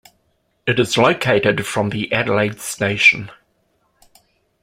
[0.65, 3.29] It is located from the Adelaide station.